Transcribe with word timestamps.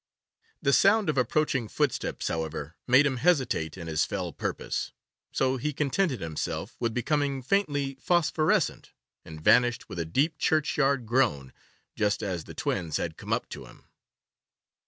The 0.63 0.73
sound 0.73 1.11
of 1.11 1.17
approaching 1.19 1.67
footsteps, 1.67 2.27
however, 2.27 2.75
made 2.87 3.05
him 3.05 3.17
hesitate 3.17 3.77
in 3.77 3.85
his 3.85 4.03
fell 4.03 4.33
purpose, 4.33 4.93
so 5.31 5.57
he 5.57 5.73
contented 5.73 6.21
himself 6.21 6.75
with 6.79 6.91
becoming 6.95 7.43
faintly 7.43 7.97
phosphorescent, 8.01 8.93
and 9.23 9.39
vanished 9.39 9.89
with 9.89 9.99
a 9.99 10.05
deep 10.05 10.39
churchyard 10.39 11.05
groan, 11.05 11.53
just 11.95 12.23
as 12.23 12.45
the 12.45 12.55
twins 12.55 12.97
had 12.97 13.15
come 13.15 13.31
up 13.31 13.47
to 13.49 13.67
him. 13.67 13.85